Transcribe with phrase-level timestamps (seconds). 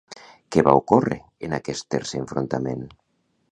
[0.55, 1.19] Què va ocórrer
[1.49, 2.85] en aquest tercer enfrontament?